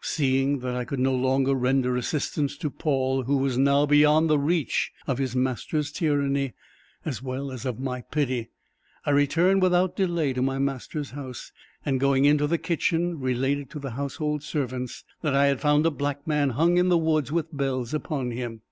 Seeing 0.00 0.60
that 0.60 0.74
I 0.74 0.86
could 0.86 1.00
no 1.00 1.14
longer 1.14 1.54
render 1.54 1.98
assistance 1.98 2.56
to 2.56 2.70
Paul, 2.70 3.24
who 3.24 3.36
was 3.36 3.58
now 3.58 3.84
beyond 3.84 4.30
the 4.30 4.38
reach 4.38 4.90
of 5.06 5.18
his 5.18 5.36
master's 5.36 5.92
tyranny, 5.92 6.54
as 7.04 7.22
well 7.22 7.52
as 7.52 7.66
of 7.66 7.78
my 7.78 8.00
pity, 8.00 8.48
I 9.04 9.10
returned 9.10 9.60
without 9.60 9.94
delay 9.94 10.32
to 10.32 10.40
my 10.40 10.58
master's 10.58 11.10
house, 11.10 11.52
and 11.84 12.00
going 12.00 12.24
into 12.24 12.46
the 12.46 12.56
kitchen, 12.56 13.20
related 13.20 13.68
to 13.68 13.78
the 13.78 13.90
household 13.90 14.42
servants 14.42 15.04
that 15.20 15.34
I 15.34 15.48
had 15.48 15.60
found 15.60 15.84
a 15.84 15.90
black 15.90 16.26
man 16.26 16.48
hung 16.56 16.78
in 16.78 16.88
the 16.88 16.96
woods 16.96 17.30
with 17.30 17.54
bells 17.54 17.92
upon 17.92 18.30
him. 18.30 18.62